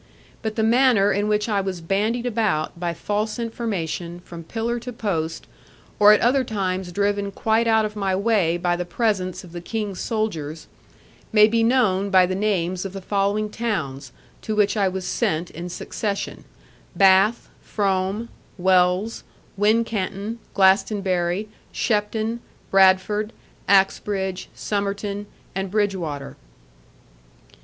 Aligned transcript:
But 0.41 0.55
the 0.55 0.63
manner 0.63 1.11
in 1.11 1.27
which 1.27 1.47
I 1.47 1.61
was 1.61 1.79
bandied 1.79 2.25
about, 2.25 2.79
by 2.79 2.91
false 2.91 3.37
information, 3.37 4.19
from 4.25 4.43
pillar 4.43 4.79
to 4.79 4.91
post, 4.91 5.45
or 5.99 6.11
at 6.11 6.21
other 6.21 6.43
times 6.43 6.91
driven 6.91 7.31
quite 7.31 7.67
out 7.67 7.85
of 7.85 7.95
my 7.95 8.15
way 8.15 8.57
by 8.57 8.75
the 8.75 8.83
presence 8.83 9.43
of 9.43 9.51
the 9.51 9.61
King's 9.61 9.99
soldiers, 9.99 10.65
may 11.31 11.47
be 11.47 11.61
known 11.61 12.09
by 12.09 12.25
the 12.25 12.33
names 12.33 12.83
of 12.83 12.93
the 12.93 12.99
following 13.01 13.47
towns, 13.51 14.11
to 14.41 14.55
which 14.55 14.75
I 14.75 14.87
was 14.87 15.05
sent 15.05 15.51
in 15.51 15.69
succession, 15.69 16.45
Bath, 16.95 17.47
Frome, 17.61 18.29
Wells, 18.57 19.23
Wincanton, 19.55 20.39
Glastonbury, 20.55 21.47
Shepton, 21.71 22.39
Bradford, 22.71 23.33
Axbridge, 23.69 24.47
Somerton, 24.55 25.27
and 25.53 25.69
Bridgwater. 25.69 26.37